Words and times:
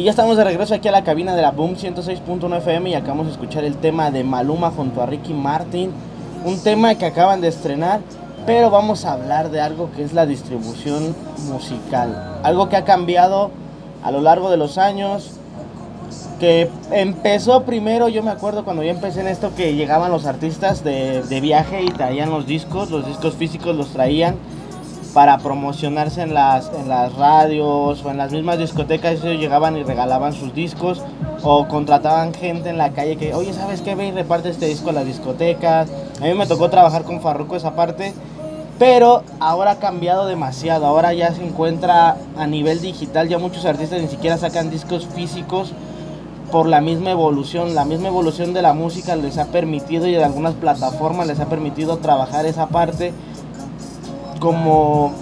Y 0.00 0.04
ya 0.04 0.12
estamos 0.12 0.38
de 0.38 0.44
regreso 0.44 0.72
aquí 0.72 0.88
a 0.88 0.92
la 0.92 1.04
cabina 1.04 1.36
de 1.36 1.42
la 1.42 1.50
Boom 1.50 1.76
106.1 1.76 2.56
FM 2.56 2.88
y 2.88 2.94
acabamos 2.94 3.26
de 3.26 3.32
escuchar 3.32 3.64
el 3.64 3.76
tema 3.76 4.10
de 4.10 4.24
Maluma 4.24 4.70
junto 4.70 5.02
a 5.02 5.04
Ricky 5.04 5.34
Martin. 5.34 5.90
Un 6.42 6.58
tema 6.62 6.94
que 6.94 7.04
acaban 7.04 7.42
de 7.42 7.48
estrenar, 7.48 8.00
pero 8.46 8.70
vamos 8.70 9.04
a 9.04 9.12
hablar 9.12 9.50
de 9.50 9.60
algo 9.60 9.90
que 9.94 10.02
es 10.02 10.14
la 10.14 10.24
distribución 10.24 11.14
musical. 11.50 12.38
Algo 12.42 12.70
que 12.70 12.76
ha 12.76 12.86
cambiado 12.86 13.50
a 14.02 14.10
lo 14.10 14.22
largo 14.22 14.50
de 14.50 14.56
los 14.56 14.78
años. 14.78 15.32
Que 16.38 16.70
empezó 16.90 17.64
primero, 17.64 18.08
yo 18.08 18.22
me 18.22 18.30
acuerdo 18.30 18.64
cuando 18.64 18.82
yo 18.82 18.88
empecé 18.88 19.20
en 19.20 19.28
esto 19.28 19.54
que 19.54 19.74
llegaban 19.74 20.10
los 20.10 20.24
artistas 20.24 20.82
de, 20.82 21.22
de 21.24 21.40
viaje 21.42 21.82
y 21.82 21.88
traían 21.88 22.30
los 22.30 22.46
discos, 22.46 22.90
los 22.90 23.06
discos 23.06 23.34
físicos 23.34 23.76
los 23.76 23.90
traían 23.90 24.36
para 25.12 25.38
promocionarse 25.38 26.22
en 26.22 26.34
las, 26.34 26.70
en 26.72 26.88
las 26.88 27.14
radios 27.14 28.04
o 28.04 28.10
en 28.10 28.16
las 28.16 28.32
mismas 28.32 28.58
discotecas, 28.58 29.22
ellos 29.24 29.40
llegaban 29.40 29.76
y 29.76 29.82
regalaban 29.82 30.32
sus 30.32 30.54
discos 30.54 31.02
o 31.42 31.66
contrataban 31.68 32.32
gente 32.34 32.68
en 32.68 32.78
la 32.78 32.90
calle 32.90 33.16
que, 33.16 33.34
oye, 33.34 33.52
¿sabes 33.52 33.80
qué? 33.80 33.94
Ve 33.94 34.08
y 34.08 34.12
reparte 34.12 34.50
este 34.50 34.66
disco 34.66 34.90
a 34.90 34.92
las 34.92 35.06
discotecas. 35.06 35.88
A 36.20 36.24
mí 36.24 36.34
me 36.34 36.46
tocó 36.46 36.70
trabajar 36.70 37.04
con 37.04 37.20
Farruko 37.20 37.56
esa 37.56 37.74
parte, 37.74 38.12
pero 38.78 39.22
ahora 39.40 39.72
ha 39.72 39.78
cambiado 39.78 40.26
demasiado. 40.26 40.86
Ahora 40.86 41.12
ya 41.12 41.34
se 41.34 41.44
encuentra 41.44 42.16
a 42.36 42.46
nivel 42.46 42.80
digital, 42.80 43.28
ya 43.28 43.38
muchos 43.38 43.64
artistas 43.64 44.00
ni 44.00 44.08
siquiera 44.08 44.38
sacan 44.38 44.70
discos 44.70 45.06
físicos 45.06 45.72
por 46.52 46.66
la 46.66 46.80
misma 46.80 47.10
evolución. 47.10 47.74
La 47.74 47.84
misma 47.84 48.08
evolución 48.08 48.52
de 48.52 48.62
la 48.62 48.74
música 48.74 49.16
les 49.16 49.38
ha 49.38 49.46
permitido 49.46 50.06
y 50.06 50.12
de 50.12 50.24
algunas 50.24 50.54
plataformas 50.54 51.26
les 51.26 51.40
ha 51.40 51.46
permitido 51.46 51.98
trabajar 51.98 52.46
esa 52.46 52.68
parte 52.68 53.12
como 54.40 55.12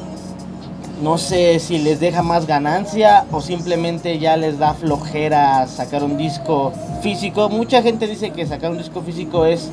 no 1.03 1.19
sé 1.19 1.59
si 1.59 1.79
les 1.79 2.01
deja 2.01 2.23
más 2.23 2.47
ganancia 2.47 3.25
o 3.31 3.41
simplemente 3.41 4.19
ya 4.19 4.37
les 4.37 4.59
da 4.59 4.75
flojera 4.75 5.67
sacar 5.67 6.03
un 6.03 6.17
disco 6.17 6.73
físico. 7.03 7.49
Mucha 7.49 7.83
gente 7.83 8.07
dice 8.07 8.31
que 8.31 8.47
sacar 8.47 8.71
un 8.71 8.79
disco 8.79 9.03
físico 9.03 9.45
es 9.45 9.71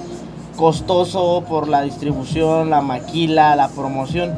costoso 0.58 1.44
por 1.48 1.68
la 1.68 1.82
distribución, 1.82 2.70
la 2.70 2.82
maquila, 2.82 3.56
la 3.56 3.70
promoción. 3.70 4.34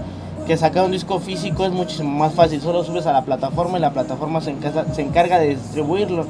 Que 0.46 0.56
sacar 0.56 0.86
un 0.86 0.92
disco 0.92 1.20
físico 1.20 1.66
es 1.66 1.72
muchísimo 1.72 2.10
más 2.10 2.34
fácil. 2.34 2.62
Solo 2.62 2.84
subes 2.84 3.06
a 3.06 3.12
la 3.12 3.24
plataforma 3.24 3.78
y 3.78 3.82
la 3.82 3.92
plataforma 3.92 4.40
se 4.40 4.52
encarga, 4.52 4.86
se 4.94 5.02
encarga 5.02 5.40
de 5.40 5.56
distribuirlo. 5.56 6.26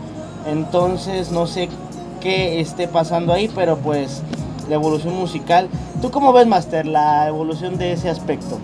Entonces 0.48 1.32
no 1.32 1.46
sé 1.46 1.70
qué 2.20 2.60
esté 2.60 2.88
pasando 2.88 3.32
ahí, 3.32 3.48
pero 3.54 3.78
pues 3.78 4.24
la 4.70 4.76
evolución 4.76 5.16
musical. 5.16 5.70
¿Tú 6.02 6.12
cómo 6.12 6.34
ves, 6.34 6.48
Master, 6.48 6.86
la 6.86 7.28
evolución 7.28 7.78
de 7.78 7.94
ese 7.94 8.10
aspecto? 8.10 8.60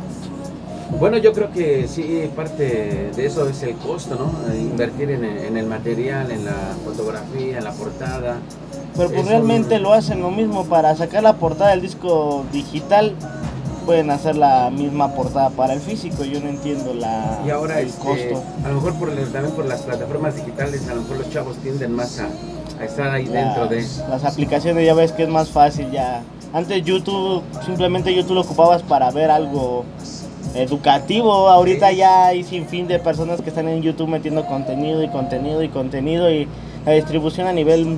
Bueno, 1.00 1.18
yo 1.18 1.34
creo 1.34 1.52
que 1.52 1.88
sí, 1.88 2.30
parte 2.36 3.10
de 3.16 3.26
eso 3.26 3.48
es 3.50 3.64
el 3.64 3.76
costo, 3.78 4.16
¿no? 4.16 4.54
Invertir 4.56 5.10
en 5.10 5.24
el, 5.26 5.38
en 5.40 5.58
el 5.58 5.66
material, 5.66 6.30
en 6.32 6.46
la 6.46 6.56
fotografía, 6.86 7.58
en 7.58 7.64
la 7.64 7.72
portada. 7.72 8.38
Pero 8.96 9.10
pues 9.10 9.22
Es 9.22 9.28
realmente 9.28 9.78
un- 9.78 9.84
lo 9.84 9.94
hacen 9.94 10.22
lo 10.22 10.30
mismo 10.30 10.66
para 10.66 10.96
sacar 10.96 11.24
la 11.24 11.34
portada 11.34 11.72
del 11.72 11.82
disco 11.82 12.46
digital. 12.52 13.16
Pueden 13.86 14.10
hacer 14.12 14.36
la 14.38 14.70
misma 14.70 15.10
portada 15.14 15.50
para 15.50 15.74
el 15.74 15.80
físico. 15.82 16.24
Yo 16.24 16.40
no 16.40 16.48
entiendo 16.50 16.94
la, 16.94 17.40
Y 17.46 17.50
ahora 17.50 17.80
el 17.82 17.88
este, 17.88 18.02
costo. 18.02 18.44
a 18.64 18.70
lo 18.70 18.76
mejor 18.76 18.94
por 18.96 19.10
el- 19.10 19.32
también 19.32 19.54
por 19.56 19.66
las 19.66 19.82
plataformas 19.82 20.36
digitales, 20.36 20.88
a 20.90 20.94
lo 20.96 21.02
mejor 21.02 21.18
los 21.18 21.30
chavos 21.30 21.58
tienden 21.58 21.92
más 21.94 22.20
a, 22.20 22.28
a 22.82 22.86
estar 22.86 23.12
ahí 23.12 23.26
dentro 23.26 23.68
de... 23.68 23.82
Las, 23.82 24.04
las 24.10 24.24
aplicaciones 24.26 24.86
ya 24.86 24.94
ves 24.94 25.12
que 25.12 25.24
es 25.24 25.30
más 25.30 25.50
fácil 25.50 25.92
ya. 25.92 26.22
Antes 26.54 26.84
YouTube, 26.86 27.44
simplemente 27.66 28.14
YouTube 28.16 28.36
lo 28.36 28.42
ocupabas 28.42 28.84
para 28.84 29.12
ver 29.12 29.30
algo 29.32 29.84
educativo. 30.56 31.50
Ahorita 31.50 31.90
Sí. 31.90 31.98
ya 31.98 32.28
hay 32.28 32.44
sin 32.44 32.66
fin 32.68 32.88
de 32.88 33.00
personas 33.00 33.42
que 33.42 33.50
están 33.50 33.68
en 33.68 33.82
YouTube 33.82 34.08
metiendo 34.08 34.46
contenido 34.46 35.04
y 35.04 35.10
contenido 35.10 35.62
y 35.64 35.70
contenido 35.70 36.32
y 36.32 36.48
la 36.86 36.92
distribución 36.94 37.48
a 37.48 37.54
nivel 37.54 37.98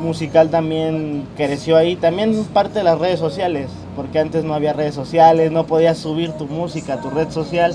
musical 0.00 0.50
también 0.50 1.26
creció 1.36 1.76
ahí. 1.76 1.96
También 1.96 2.44
parte 2.52 2.78
de 2.78 2.84
las 2.84 2.98
redes 2.98 3.18
sociales, 3.18 3.68
porque 3.94 4.18
antes 4.18 4.44
no 4.44 4.54
había 4.54 4.72
redes 4.72 4.94
sociales, 4.94 5.50
no 5.52 5.66
podías 5.66 5.98
subir 5.98 6.32
tu 6.32 6.46
música 6.46 6.94
a 6.94 7.00
tu 7.00 7.10
red 7.10 7.30
social. 7.30 7.74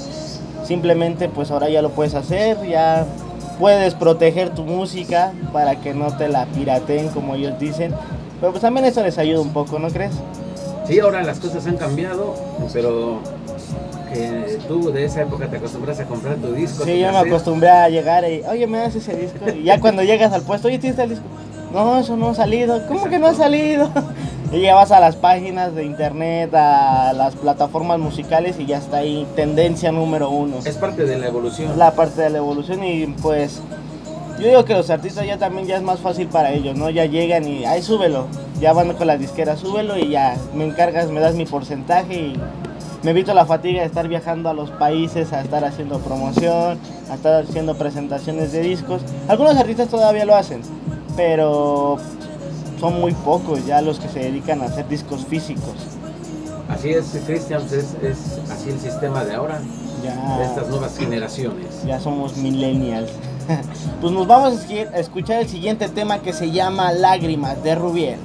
Simplemente 0.66 1.28
pues 1.30 1.52
ahora 1.52 1.70
ya 1.70 1.82
lo 1.82 1.90
puedes 1.90 2.14
hacer, 2.14 2.58
ya 2.68 3.06
puedes 3.60 3.94
proteger 3.94 4.50
tu 4.50 4.64
música 4.64 5.34
para 5.52 5.82
que 5.82 5.94
no 5.94 6.16
te 6.16 6.30
la 6.30 6.46
pirateen 6.46 7.10
como 7.10 7.36
ellos 7.36 7.60
dicen. 7.60 7.94
Pero 8.40 8.52
pues 8.52 8.62
también 8.62 8.86
eso 8.86 9.04
les 9.04 9.18
ayuda 9.18 9.42
un 9.42 9.54
poco, 9.54 9.80
¿no 9.80 9.90
crees? 9.90 10.14
Sí, 10.88 11.00
ahora 11.00 11.24
las 11.24 11.40
cosas 11.40 11.66
han 11.68 11.78
cambiado, 11.78 12.36
pero 12.74 13.20
que 14.12 14.58
tú 14.68 14.92
de 14.92 15.06
esa 15.06 15.22
época 15.22 15.48
te 15.48 15.58
acostumbras 15.58 16.00
a 16.00 16.06
comprar 16.06 16.36
tu 16.36 16.52
disco. 16.54 16.84
Sí, 16.84 17.00
yo 17.00 17.12
me 17.12 17.20
acostumbré 17.20 17.70
a 17.70 17.88
llegar 17.90 18.24
y, 18.30 18.42
oye, 18.50 18.68
me 18.68 18.80
das 18.80 18.96
ese 18.96 19.16
disco. 19.16 19.46
Y 19.50 19.64
ya 19.64 19.80
cuando 19.80 20.04
llegas 20.04 20.34
al 20.34 20.42
puesto, 20.42 20.68
oye, 20.68 20.80
¿tienes 20.80 21.00
el 21.00 21.10
disco? 21.10 21.26
No, 21.74 22.00
eso 22.00 22.18
no 22.18 22.30
ha 22.30 22.36
salido. 22.36 22.86
¿Cómo 22.88 23.06
que 23.06 23.20
no 23.20 23.28
ha 23.28 23.34
salido? 23.34 23.90
Y 24.54 24.60
ya 24.60 24.76
vas 24.76 24.92
a 24.92 25.00
las 25.00 25.16
páginas 25.16 25.74
de 25.76 25.86
internet, 25.86 26.54
a 26.54 27.14
las 27.14 27.38
plataformas 27.38 28.00
musicales 28.00 28.60
y 28.60 28.66
ya 28.66 28.80
está 28.80 28.98
ahí, 28.98 29.26
tendencia 29.34 29.94
número 29.94 30.30
uno. 30.30 30.58
Es 30.66 30.76
parte 30.76 31.06
de 31.06 31.18
la 31.18 31.28
evolución. 31.28 31.72
Es 31.72 31.78
la 31.78 31.92
parte 31.92 32.22
de 32.22 32.30
la 32.32 32.40
evolución 32.40 32.84
y 32.84 33.08
pues 33.08 33.62
yo 34.42 34.48
digo 34.48 34.66
que 34.66 34.74
los 34.74 34.90
artistas 34.90 35.26
ya 35.26 35.38
también 35.38 35.68
ya 35.68 35.78
es 35.78 35.84
más 35.84 36.02
fácil 36.02 36.28
para 36.28 36.52
ellos, 36.52 36.76
¿no? 36.76 36.90
Ya 36.90 37.06
llegan 37.06 37.48
y, 37.48 37.64
ay, 37.64 37.82
súbelo. 37.82 38.28
Ya 38.60 38.74
van 38.74 38.92
con 38.92 39.08
la 39.08 39.16
disquera, 39.16 39.56
súbelo 39.56 39.98
y 39.98 40.10
ya 40.10 40.36
me 40.54 40.66
encargas, 40.66 41.10
me 41.10 41.22
das 41.22 41.36
mi 41.36 41.46
porcentaje 41.46 42.14
y 42.14 42.40
me 43.04 43.12
evito 43.12 43.34
la 43.34 43.46
fatiga 43.46 43.80
de 43.80 43.88
estar 43.88 44.10
viajando 44.10 44.50
a 44.50 44.54
los 44.54 44.70
países, 44.72 45.32
a 45.32 45.42
estar 45.42 45.64
haciendo 45.64 46.00
promoción, 46.00 46.78
a 47.10 47.16
estar 47.16 47.42
haciendo 47.44 47.76
presentaciones 47.76 48.52
de 48.52 48.62
discos. 48.62 49.02
Algunos 49.30 49.56
artistas 49.56 49.88
todavía 49.88 50.26
lo 50.26 50.36
hacen, 50.36 50.62
pero 51.16 51.98
son 52.80 53.00
muy 53.00 53.14
pocos 53.14 53.66
ya 53.66 53.82
los 53.82 54.00
que 54.00 54.08
se 54.10 54.20
dedican 54.20 54.62
a 54.62 54.66
hacer 54.66 54.88
discos 54.88 55.26
físicos. 55.26 55.76
Así 56.70 56.90
es, 56.90 57.06
Cristian, 57.26 57.62
pues 57.62 57.74
es, 57.74 58.04
es 58.04 58.50
así 58.50 58.70
el 58.70 58.80
sistema 58.80 59.24
de 59.24 59.34
ahora, 59.36 59.62
Ya... 60.04 60.38
de 60.38 60.46
estas 60.46 60.68
nuevas 60.70 60.98
generaciones. 60.98 61.84
Ya 61.86 62.00
somos 62.00 62.38
millennials. 62.38 63.12
pues 64.02 64.14
nos 64.14 64.28
vamos 64.28 64.60
a 64.70 65.00
escuchar 65.00 65.42
el 65.42 65.50
siguiente 65.50 65.90
tema 65.90 66.20
que 66.20 66.34
se 66.34 66.52
llama 66.52 66.92
Lágrimas 66.94 67.62
de 67.64 67.76
Rubiel. 67.76 68.20